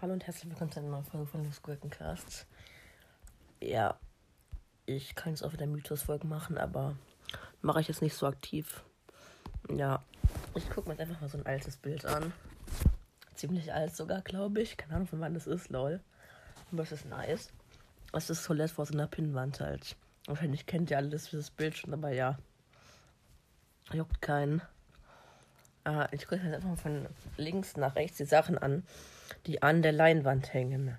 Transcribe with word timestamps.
Hallo 0.00 0.12
und 0.12 0.24
herzlich 0.26 0.48
willkommen 0.48 0.70
zu 0.70 0.78
einer 0.78 0.90
neuen 0.90 1.04
Folge 1.04 1.26
von 1.26 1.44
Los 1.44 1.60
Gurkencasts. 1.60 2.46
Ja, 3.60 3.98
ich 4.86 5.14
kann 5.14 5.32
jetzt 5.32 5.42
auch 5.42 5.52
wieder 5.52 5.66
Mythos-Folgen 5.66 6.28
machen, 6.28 6.56
aber 6.56 6.94
mache 7.62 7.80
ich 7.80 7.88
jetzt 7.88 8.00
nicht 8.00 8.14
so 8.14 8.26
aktiv. 8.26 8.84
Ja, 9.68 10.02
ich 10.54 10.70
gucke 10.70 10.88
mir 10.88 10.94
jetzt 10.94 11.02
einfach 11.02 11.20
mal 11.20 11.28
so 11.28 11.38
ein 11.38 11.46
altes 11.46 11.76
Bild 11.76 12.06
an. 12.06 12.32
Ziemlich 13.34 13.72
alt 13.72 13.94
sogar, 13.94 14.22
glaube 14.22 14.62
ich. 14.62 14.76
Keine 14.76 14.94
Ahnung, 14.94 15.08
von 15.08 15.20
wann 15.20 15.34
das 15.34 15.46
ist, 15.46 15.68
lol. 15.68 16.00
Aber 16.72 16.82
es 16.82 16.92
ist 16.92 17.06
nice. 17.06 17.52
Es 18.12 18.30
ist 18.30 18.44
Solette 18.44 18.74
vor 18.74 18.86
so 18.86 18.94
einer 18.94 19.08
Pinnwand 19.08 19.60
halt. 19.60 19.96
Wahrscheinlich 20.26 20.66
kennt 20.66 20.90
ihr 20.90 20.96
alles 20.96 21.30
dieses 21.30 21.50
Bild 21.50 21.76
schon, 21.76 21.92
aber 21.92 22.10
ja. 22.10 22.38
Juckt 23.92 24.22
keinen. 24.22 24.62
Ah, 25.84 26.08
ich 26.12 26.26
gucke 26.26 26.42
jetzt 26.42 26.54
einfach 26.54 26.76
von 26.76 27.06
links 27.36 27.76
nach 27.76 27.96
rechts 27.96 28.18
die 28.18 28.24
Sachen 28.24 28.58
an, 28.58 28.82
die 29.46 29.62
an 29.62 29.82
der 29.82 29.92
Leinwand 29.92 30.52
hängen. 30.52 30.98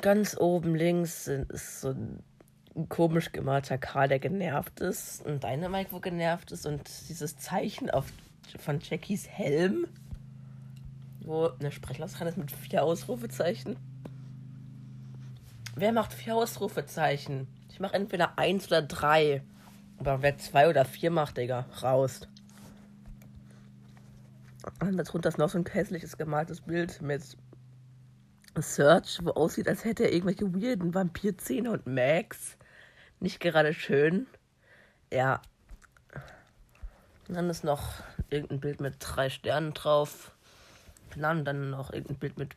Ganz 0.00 0.36
oben 0.38 0.74
links 0.74 1.26
ist 1.26 1.80
so 1.80 1.90
ein 1.90 2.22
komisch 2.88 3.32
gemalter 3.32 3.78
Karl, 3.78 4.08
der 4.08 4.20
genervt 4.20 4.80
ist. 4.80 5.24
Und 5.26 5.42
Dynamite, 5.42 5.90
wo 5.90 5.98
genervt 5.98 6.52
ist. 6.52 6.66
Und 6.66 6.88
dieses 7.08 7.36
Zeichen 7.36 7.90
auf, 7.90 8.06
von 8.58 8.78
Jackies 8.80 9.28
Helm, 9.28 9.86
wo 11.20 11.48
eine 11.48 11.72
Sprechlausrede 11.72 12.30
ist 12.30 12.38
mit 12.38 12.52
vier 12.52 12.84
Ausrufezeichen. 12.84 13.76
Wer 15.74 15.92
macht 15.92 16.12
vier 16.12 16.36
Ausrufezeichen? 16.36 17.48
Ich 17.70 17.80
mache 17.80 17.94
entweder 17.94 18.38
eins 18.38 18.66
oder 18.68 18.82
drei. 18.82 19.42
Aber 19.98 20.22
wer 20.22 20.38
zwei 20.38 20.68
oder 20.68 20.84
vier 20.84 21.10
macht, 21.10 21.36
Digga, 21.36 21.66
raus. 21.82 22.20
Und 24.80 24.96
darunter 24.96 25.28
ist 25.28 25.38
noch 25.38 25.48
so 25.48 25.58
ein 25.58 25.66
hässliches 25.66 26.16
gemaltes 26.16 26.60
Bild 26.60 27.02
mit 27.02 27.22
Search, 28.56 29.18
wo 29.22 29.30
aussieht, 29.30 29.68
als 29.68 29.84
hätte 29.84 30.04
er 30.04 30.12
irgendwelche 30.12 30.52
weirden 30.54 30.94
Vampirzähne 30.94 31.70
und 31.70 31.86
Max. 31.86 32.56
Nicht 33.20 33.40
gerade 33.40 33.74
schön. 33.74 34.26
Ja. 35.12 35.42
Und 37.28 37.34
dann 37.34 37.50
ist 37.50 37.64
noch 37.64 37.94
irgendein 38.30 38.60
Bild 38.60 38.80
mit 38.80 38.94
drei 39.00 39.30
Sternen 39.30 39.74
drauf. 39.74 40.32
Keine 41.10 41.44
dann 41.44 41.70
noch 41.70 41.92
irgendein 41.92 42.18
Bild 42.18 42.38
mit 42.38 42.56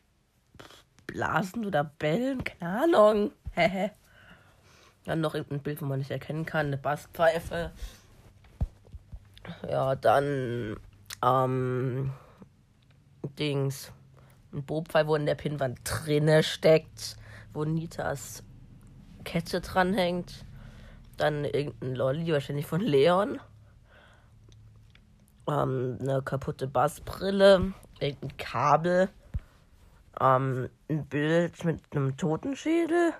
Blasen 1.06 1.66
oder 1.66 1.84
Bällen. 1.84 2.44
Keine 2.44 2.82
Ahnung. 2.82 3.32
Dann 5.04 5.20
noch 5.20 5.34
irgendein 5.34 5.62
Bild, 5.62 5.82
wo 5.82 5.86
man 5.86 5.98
nicht 5.98 6.12
erkennen 6.12 6.46
kann. 6.46 6.66
Eine 6.66 6.76
Basspfeife. 6.76 7.72
Ja, 9.68 9.96
dann 9.96 10.76
ähm, 11.22 12.12
Dings, 13.38 13.92
ein 14.52 14.64
Bobpfeil, 14.64 15.06
wo 15.06 15.14
in 15.14 15.26
der 15.26 15.34
Pinnwand 15.34 15.80
drinne 15.84 16.42
steckt, 16.42 17.16
wo 17.52 17.64
Nitas 17.64 18.42
Kette 19.24 19.60
dranhängt. 19.60 20.44
Dann 21.16 21.44
irgendein 21.44 21.94
Lolli, 21.94 22.32
wahrscheinlich 22.32 22.66
von 22.66 22.80
Leon. 22.80 23.40
Ähm, 25.48 25.98
eine 26.00 26.22
kaputte 26.22 26.66
Bassbrille, 26.66 27.74
irgendein 28.00 28.36
Kabel, 28.36 29.08
ähm, 30.20 30.68
ein 30.88 31.06
Bild 31.06 31.64
mit 31.64 31.80
einem 31.90 32.16
Totenschädel, 32.16 33.12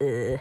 äh, 0.00 0.38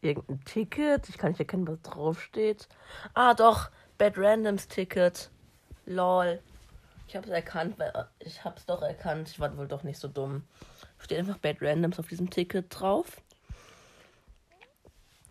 irgendein 0.00 0.44
Ticket, 0.44 1.08
ich 1.08 1.18
kann 1.18 1.30
nicht 1.30 1.40
erkennen, 1.40 1.66
was 1.66 1.82
draufsteht. 1.82 2.68
Ah, 3.14 3.34
doch, 3.34 3.70
Bad 3.98 4.16
Randoms 4.16 4.68
Ticket. 4.68 5.30
Lol. 5.86 6.40
Ich 7.08 7.16
hab's 7.16 7.28
erkannt, 7.28 7.78
weil 7.78 7.92
ich 8.18 8.44
hab's 8.44 8.66
doch 8.66 8.82
erkannt. 8.82 9.28
Ich 9.28 9.38
war 9.40 9.56
wohl 9.56 9.68
doch 9.68 9.84
nicht 9.84 9.98
so 9.98 10.08
dumm. 10.08 10.42
Steht 10.98 11.18
einfach 11.18 11.38
Bad 11.38 11.62
Randoms 11.62 11.98
auf 11.98 12.08
diesem 12.08 12.28
Ticket 12.28 12.66
drauf. 12.68 13.22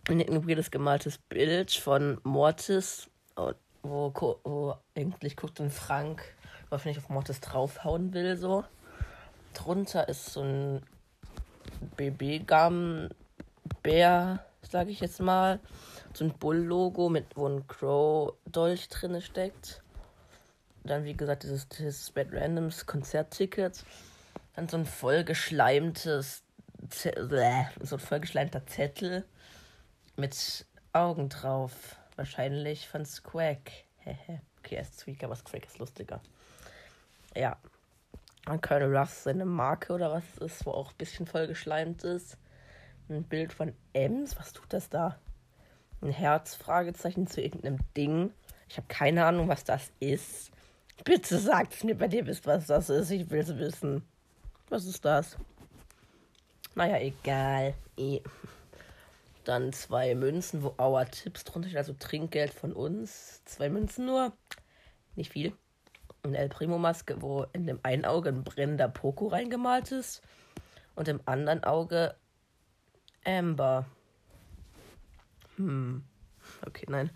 Ein 0.07 0.47
weirdes 0.47 0.72
gemaltes 0.72 1.18
Bild 1.18 1.72
von 1.72 2.19
Mortis, 2.24 3.09
wo, 3.81 4.13
wo 4.44 4.75
eigentlich 4.96 5.35
guckt 5.35 5.59
und 5.59 5.74
Frank 5.74 6.24
wahrscheinlich 6.69 7.03
auf 7.03 7.09
Mortis 7.09 7.41
draufhauen 7.41 8.13
will, 8.13 8.38
so. 8.38 8.63
Drunter 9.53 10.07
ist 10.07 10.31
so 10.31 10.41
ein 10.41 10.81
BB-Gum-Bär, 11.97 13.09
sage 14.62 14.91
ich 14.91 15.00
jetzt 15.00 15.19
mal. 15.19 15.59
So 16.13 16.24
ein 16.25 16.34
Bull-Logo, 16.34 17.09
mit 17.09 17.35
wo 17.35 17.47
ein 17.47 17.68
Crow-Dolch 17.68 18.88
drin 18.90 19.19
steckt. 19.22 19.81
Dann, 20.85 21.03
wie 21.03 21.18
gesagt, 21.18 21.44
dieses, 21.44 21.68
dieses 21.69 22.12
Bad 22.12 22.31
Randoms 22.31 22.85
Konzertticket. 22.85 23.84
Dann 24.56 24.69
so 24.69 24.78
ein 24.78 24.85
vollgeschleimtes, 24.85 26.44
so 26.90 27.96
ein 27.96 28.00
vollgeschleimter 28.00 28.66
Zettel 28.68 29.25
mit 30.16 30.66
Augen 30.94 31.29
drauf. 31.29 31.97
Wahrscheinlich 32.16 32.88
von 32.88 33.06
Squack. 33.06 33.72
okay, 34.59 34.75
er 34.75 34.81
ist 34.81 35.00
Squeak, 35.00 35.24
aber 35.24 35.35
Squack 35.35 35.66
ist 35.66 35.79
lustiger. 35.79 36.22
Ja. 37.35 37.57
Dann 38.45 38.62
Colonel 38.62 38.95
Ruff 38.95 39.12
seine 39.12 39.45
Marke 39.45 39.91
oder 39.91 40.12
was 40.12 40.38
ist, 40.38 40.66
wo 40.68 40.72
auch 40.72 40.91
ein 40.91 40.97
bisschen 40.97 41.25
vollgeschleimt 41.25 42.03
ist. 42.03 42.38
Ein 43.09 43.24
Bild 43.24 43.53
von 43.53 43.74
Ems. 43.94 44.38
Was 44.38 44.53
tut 44.53 44.72
das 44.72 44.90
da? 44.90 45.19
Ein 46.01 46.12
Herz, 46.12 46.53
Fragezeichen 46.53 47.25
zu 47.25 47.41
irgendeinem 47.41 47.79
Ding. 47.97 48.31
Ich 48.69 48.78
habe 48.78 48.88
keine 48.88 49.25
Ahnung, 49.25 49.47
was 49.47 49.63
das 49.63 49.91
ist. 50.00 50.51
Bitte 51.03 51.38
sagt 51.38 51.83
mir, 51.83 51.95
bei 51.95 52.07
dir 52.07 52.25
wisst, 52.25 52.45
was 52.47 52.67
das 52.67 52.89
ist. 52.89 53.11
Ich 53.11 53.29
will 53.29 53.39
es 53.39 53.56
wissen. 53.57 54.03
Was 54.69 54.85
ist 54.85 55.03
das? 55.06 55.38
Naja, 56.73 56.97
egal. 57.00 57.73
E 57.97 58.22
Dann 59.44 59.72
zwei 59.73 60.16
Münzen, 60.16 60.63
wo 60.63 60.73
Our 60.79 61.06
Tipps 61.06 61.44
drunter 61.44 61.69
steht, 61.69 61.78
also 61.78 61.94
Trinkgeld 61.94 62.53
von 62.53 62.73
uns. 62.73 63.44
Zwei 63.45 63.69
Münzen 63.69 64.06
nur. 64.06 64.33
Nicht 65.16 65.31
viel. 65.31 65.53
Eine 66.23 66.38
El 66.38 66.50
Primo-Maske, 66.50 67.22
wo 67.22 67.45
in 67.53 67.67
dem 67.67 67.79
einen 67.83 68.06
Auge 68.06 68.29
ein 68.29 68.44
brennender 68.44 68.88
Poco 68.88 69.27
reingemalt 69.27 69.91
ist. 69.91 70.22
Und 70.95 71.07
im 71.07 71.22
anderen 71.25 71.63
Auge 71.63 72.16
Amber. 73.25 73.85
Hm. 75.57 76.03
Okay, 76.66 76.85
nein. 76.89 77.09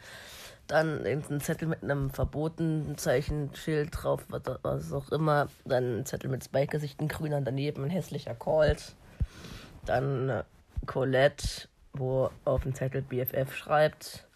Dann 0.70 1.04
irgendein 1.04 1.42
Zettel 1.42 1.68
mit 1.68 1.82
einem 1.84 2.12
verbotenen 2.12 2.96
Zeichenschild 2.96 3.90
drauf, 3.92 4.28
was 4.30 4.94
auch 4.94 5.12
immer. 5.12 5.50
Dann 5.66 6.02
ein 6.02 6.06
Zettel 6.06 6.30
mit 6.30 6.44
Spike-Gesicht, 6.44 7.02
ein 7.02 7.08
grüner 7.08 7.42
daneben, 7.42 7.86
ein 7.86 7.90
hässlicher 7.90 8.36
Colt. 8.36 8.94
Dann 9.88 10.30
äh, 10.30 10.44
Colette, 10.86 11.68
wo 11.94 12.30
auf 12.46 12.62
dem 12.62 12.76
Zettel 12.76 13.02
BFF 13.02 13.52
schreibt. 13.56 14.28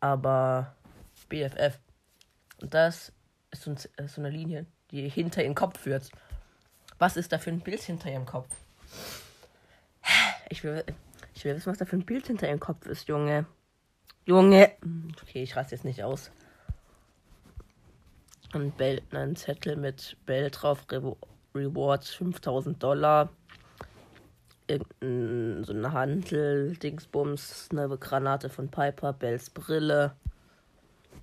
Aber 0.00 0.74
BFF. 1.28 1.78
Und 2.60 2.74
das 2.74 3.12
ist 3.52 3.62
so, 3.62 3.70
ein, 3.70 4.08
so 4.08 4.20
eine 4.20 4.30
Linie, 4.30 4.66
die 4.90 5.08
hinter 5.08 5.44
ihren 5.44 5.54
Kopf 5.54 5.78
führt. 5.78 6.10
Was 6.98 7.16
ist 7.16 7.30
da 7.30 7.38
für 7.38 7.50
ein 7.50 7.60
Bild 7.60 7.80
hinter 7.80 8.10
ihrem 8.10 8.26
Kopf? 8.26 8.56
Ich 10.48 10.64
will, 10.64 10.82
ich 11.32 11.44
will 11.44 11.54
wissen, 11.54 11.70
was 11.70 11.78
da 11.78 11.84
für 11.84 11.96
ein 11.96 12.04
Bild 12.04 12.26
hinter 12.26 12.48
ihrem 12.48 12.58
Kopf 12.58 12.86
ist, 12.86 13.06
Junge. 13.06 13.46
Junge. 14.26 14.72
Okay, 15.22 15.42
ich 15.42 15.56
raste 15.56 15.74
jetzt 15.74 15.84
nicht 15.84 16.02
aus. 16.02 16.30
Ein, 18.52 18.72
Bell, 18.72 19.00
ein 19.12 19.36
Zettel 19.36 19.76
mit 19.76 20.16
Bell 20.26 20.50
drauf, 20.50 20.86
Re 20.90 21.16
Rewards 21.54 22.10
5000 22.10 22.82
Dollar. 22.82 23.30
Irgendein, 24.66 25.64
so 25.64 25.72
eine 25.72 25.92
Handel, 25.92 26.76
Dingsbums, 26.76 27.68
eine 27.72 27.88
Granate 27.96 28.48
von 28.48 28.68
Piper, 28.68 29.12
Bells 29.12 29.50
Brille. 29.50 30.14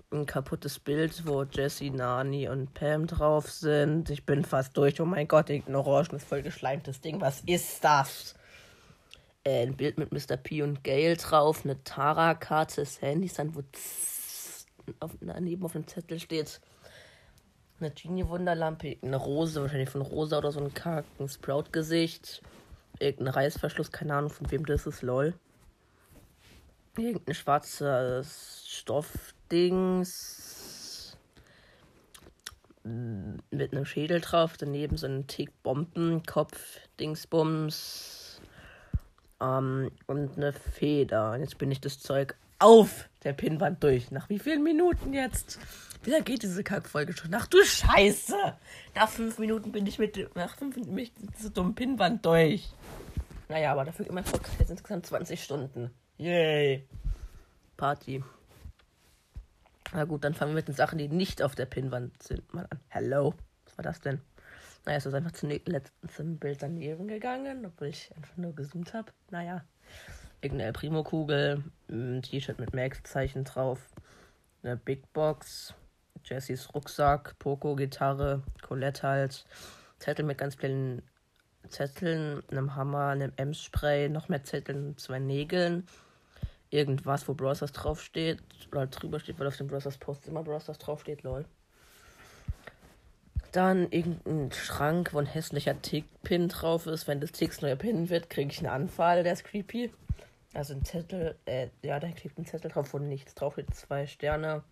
Ein 0.10 0.26
kaputtes 0.26 0.80
Bild, 0.80 1.26
wo 1.28 1.44
Jesse, 1.44 1.90
Nani 1.90 2.48
und 2.48 2.74
Pam 2.74 3.08
drauf 3.08 3.52
sind. 3.52 4.10
Ich 4.10 4.26
bin 4.26 4.46
fast 4.46 4.76
durch. 4.78 5.02
Oh 5.02 5.06
mein 5.06 5.28
Gott, 5.28 5.50
irgendein 5.50 5.76
orangenes, 5.76 6.24
voll 6.24 6.42
geschleimtes 6.42 7.02
Ding. 7.02 7.20
Was 7.20 7.42
ist 7.42 7.84
das? 7.84 8.37
Äh, 9.48 9.64
ein 9.64 9.78
Bild 9.78 9.98
mit 9.98 10.12
Mr. 10.12 10.36
P 10.36 10.62
und 10.62 10.84
Gail 10.84 11.16
drauf, 11.16 11.62
eine 11.64 11.82
Tara-Karte 11.84 12.82
des 12.82 13.02
Handys, 13.02 13.36
dann 13.36 13.56
wo 13.56 13.62
auf, 15.00 15.12
daneben 15.22 15.64
auf 15.64 15.72
dem 15.72 15.88
Zettel 15.88 16.20
steht 16.20 16.60
eine 17.80 17.92
Genie-Wunderlampe, 17.92 18.98
eine 19.02 19.16
Rose, 19.18 19.62
wahrscheinlich 19.62 19.90
von 19.90 20.02
Rosa 20.02 20.40
oder 20.40 20.52
so 20.52 20.60
ein 20.60 20.74
karken 20.74 21.30
Sprout-Gesicht, 21.30 22.42
irgendein 23.00 23.36
Reißverschluss, 23.36 23.92
keine 23.92 24.16
Ahnung 24.16 24.32
von 24.32 24.50
wem 24.52 24.66
das 24.66 24.88
ist, 24.88 25.04
lol. 25.04 25.36
Irgendein 26.98 27.36
schwarzes 27.36 28.64
Stoffdings 28.68 30.08
mit 32.84 33.74
einem 33.74 33.86
Schädel 33.86 34.20
drauf, 34.22 34.58
daneben 34.58 34.98
so 34.98 35.06
ein 35.06 35.28
Tick 35.28 35.52
Bombenkopf, 35.62 36.80
Dingsbums, 37.00 38.27
ähm, 39.42 39.92
und 40.08 40.38
eine 40.38 40.54
Feder. 40.54 41.38
Jetzt 41.38 41.58
bin 41.58 41.72
ich 41.72 41.82
das 41.82 42.00
Zeug 42.00 42.36
auf 42.60 43.10
der 43.24 43.34
Pinnwand 43.34 43.84
durch. 43.84 44.12
Nach 44.12 44.30
wie 44.30 44.40
vielen 44.40 44.64
Minuten 44.64 45.14
jetzt? 45.14 45.60
Wie 46.04 46.12
lange 46.12 46.24
geht 46.24 46.44
diese 46.44 46.64
Kackfolge 46.64 47.16
schon? 47.16 47.34
Ach 47.34 47.48
du 47.48 47.64
Scheiße! 47.64 48.36
Nach 48.96 49.10
fünf 49.10 49.40
Minuten 49.40 49.72
bin 49.72 49.86
ich 49.86 50.00
mit, 50.00 50.36
nach 50.36 50.56
fünf 50.56 50.76
Minuten 50.76 50.96
bin 50.96 51.04
ich 51.04 51.14
mit 51.20 51.38
dieser 51.38 51.50
dummen 51.50 51.76
Pinnwand 51.76 52.26
durch. 52.26 52.70
Naja, 53.50 53.72
aber 53.72 53.86
dafür 53.86 54.08
immer 54.08 54.22
Podcast 54.22 54.60
jetzt 54.60 54.72
insgesamt 54.72 55.06
20 55.06 55.44
Stunden. 55.44 55.92
Yay! 56.18 56.88
Party. 57.78 58.24
Na 59.94 60.04
gut, 60.04 60.24
dann 60.24 60.34
fangen 60.34 60.52
wir 60.52 60.56
mit 60.56 60.68
den 60.68 60.76
Sachen, 60.76 60.98
die 60.98 61.08
nicht 61.08 61.42
auf 61.42 61.56
der 61.56 61.66
Pinnwand 61.66 62.22
sind, 62.22 62.54
mal 62.54 62.68
an. 62.70 62.80
Hello. 62.90 63.34
Was 63.66 63.78
war 63.78 63.84
das 63.84 64.02
denn? 64.02 64.22
Naja, 64.88 65.00
es 65.00 65.06
ist 65.06 65.14
einfach 65.16 65.34
zum, 65.34 65.52
zum 66.16 66.38
Bild 66.38 66.64
daneben 66.64 67.10
gegangen, 67.10 67.66
obwohl 67.66 67.90
ich 67.90 68.10
einfach 68.16 68.38
nur 68.38 68.56
gesummt 68.56 68.94
habe. 68.94 69.12
Naja. 69.30 69.66
Irgendeine 70.40 70.72
Primo-Kugel, 70.72 71.62
ein 71.90 72.22
T-Shirt 72.22 72.58
mit 72.58 72.74
Max-Zeichen 72.74 73.44
drauf, 73.44 73.90
eine 74.64 74.78
Big 74.78 75.12
Box, 75.12 75.74
Jessys 76.24 76.74
Rucksack, 76.74 77.38
Poco-Gitarre, 77.38 78.44
Colette 78.62 79.04
halt, 79.06 79.46
Zettel 80.00 80.24
mit 80.24 80.38
ganz 80.38 80.56
vielen 80.56 81.02
Zetteln, 81.68 82.42
einem 82.50 82.76
Hammer, 82.76 83.08
einem 83.08 83.34
Ems-Spray, 83.36 84.08
noch 84.08 84.30
mehr 84.30 84.46
Zetteln, 84.46 84.98
zwei 84.98 85.20
Nägeln, 85.20 85.86
irgendwas, 86.70 87.28
wo 87.28 87.34
Browsers 87.34 87.74
draufsteht, 87.74 88.42
oder 88.72 88.88
drüber 88.88 89.20
steht, 89.20 89.38
weil 89.38 89.48
auf 89.48 89.58
dem 89.58 89.68
Browsers 89.68 89.98
Post 89.98 90.28
immer 90.28 90.44
Browsers 90.44 90.78
draufsteht, 90.78 91.24
lol. 91.24 91.44
Dann 93.52 93.92
irgendein 93.92 94.52
Schrank, 94.52 95.14
wo 95.14 95.20
ein 95.20 95.26
hässlicher 95.26 95.82
Tick-Pin 95.82 96.50
drauf 96.50 96.86
ist. 96.86 97.08
Wenn 97.08 97.22
das 97.22 97.32
Ticks 97.32 97.62
neuer 97.62 97.76
Pin 97.76 98.10
wird, 98.10 98.30
kriege 98.30 98.52
ich 98.52 98.60
einen 98.60 98.68
Anfall, 98.68 99.24
der 99.24 99.34
ist 99.34 99.46
creepy. 99.46 99.92
Also 100.54 100.74
ein 100.74 100.84
Zettel, 100.86 101.36
äh, 101.46 101.68
ja, 101.84 102.00
da 102.00 102.10
klebt 102.10 102.38
ein 102.38 102.46
Zettel 102.46 102.72
drauf, 102.72 102.94
wo 102.94 103.00
nichts 103.00 103.36
drauf 103.36 103.54
steht. 103.54 103.74
Zwei 103.76 104.08
Sterne, 104.08 104.64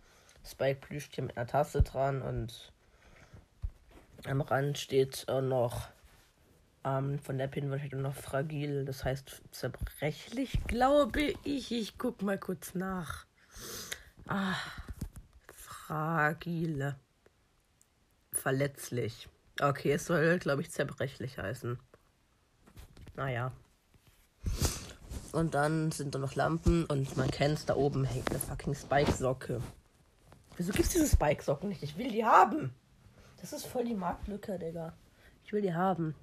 Spike 0.44 0.80
Plüschtier 0.80 1.24
mit 1.24 1.36
einer 1.36 1.46
Tasse 1.46 1.82
dran 1.82 2.22
und 2.22 2.72
am 4.26 4.40
Rand 4.40 4.78
steht 4.78 5.26
auch 5.28 5.42
noch 5.42 5.88
ähm, 6.86 7.18
von 7.18 7.36
der 7.36 7.48
Pinwand 7.48 7.82
steht 7.82 7.98
noch 7.98 8.14
fragil, 8.14 8.84
das 8.84 9.04
heißt 9.04 9.42
zerbrechlich, 9.50 10.60
glaube 10.68 11.34
ich. 11.42 11.72
Ich 11.72 11.98
guck 11.98 12.22
mal 12.22 12.38
kurz 12.38 12.74
nach. 12.74 13.26
Ah, 14.28 14.54
fragile. 15.52 16.96
Verletzlich. 18.46 19.28
Okay, 19.60 19.90
es 19.90 20.06
soll, 20.06 20.38
glaube 20.38 20.62
ich, 20.62 20.70
zerbrechlich 20.70 21.36
heißen. 21.36 21.80
Naja. 23.16 23.50
Und 25.32 25.54
dann 25.54 25.90
sind 25.90 26.14
da 26.14 26.20
noch 26.20 26.36
Lampen 26.36 26.84
und 26.84 27.16
man 27.16 27.28
kennt 27.28 27.58
es, 27.58 27.66
da 27.66 27.74
oben 27.74 28.04
hängt 28.04 28.30
eine 28.30 28.38
fucking 28.38 28.76
Spike-Socke. 28.76 29.60
Wieso 30.56 30.72
gibt's 30.72 30.92
diese 30.92 31.08
Spike-Socken 31.08 31.70
nicht? 31.70 31.82
Ich 31.82 31.98
will 31.98 32.12
die 32.12 32.24
haben. 32.24 32.72
Das 33.40 33.52
ist 33.52 33.66
voll 33.66 33.84
die 33.84 33.96
Marktlücke, 33.96 34.60
Digga. 34.60 34.92
Ich 35.42 35.52
will 35.52 35.62
die 35.62 35.74
haben. 35.74 36.14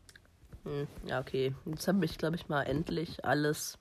Hm, 0.63 0.87
ja, 1.05 1.19
okay. 1.19 1.53
Jetzt 1.65 1.89
habe 1.89 2.05
ich, 2.05 2.17
glaube 2.17 2.37
ich, 2.37 2.47
mal 2.47 2.63
endlich 2.63 3.25
alles. 3.25 3.77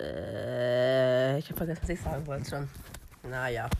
Äh, 0.00 1.38
ich 1.38 1.46
habe 1.46 1.58
vergessen, 1.58 1.82
was 1.82 1.90
ich 1.90 2.00
sagen 2.00 2.26
wollte. 2.26 2.66
Naja, 3.22 3.70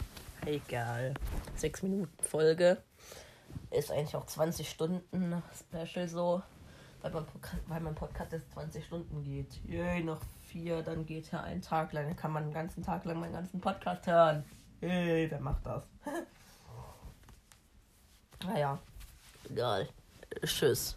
egal. 0.49 1.15
Sechs 1.57 1.83
Minuten 1.83 2.11
Folge. 2.23 2.79
Ist 3.71 3.91
eigentlich 3.91 4.17
auch 4.17 4.27
20 4.27 4.69
Stunden 4.69 5.43
Special 5.55 6.09
so. 6.09 6.43
Weil 7.03 7.13
mein, 7.13 7.27
weil 7.67 7.81
mein 7.81 7.95
Podcast 7.95 8.33
jetzt 8.33 8.53
20 8.53 8.85
Stunden 8.85 9.23
geht. 9.23 9.65
Yay, 9.65 10.03
noch 10.03 10.21
vier, 10.49 10.83
dann 10.83 11.07
geht 11.07 11.33
er 11.33 11.45
einen 11.45 11.63
Tag 11.63 11.93
lang. 11.93 12.07
Dann 12.07 12.17
kann 12.17 12.33
man 12.33 12.45
den 12.45 12.55
ganzen 12.55 12.83
Tag 12.83 13.05
lang 13.05 13.21
meinen 13.21 13.33
ganzen 13.33 13.61
Podcast 13.61 14.07
hören. 14.07 14.45
Yay, 14.81 15.31
wer 15.31 15.41
macht 15.41 15.65
das? 15.65 15.83
naja, 18.45 18.79
egal. 19.49 19.89
Tschüss. 20.45 20.97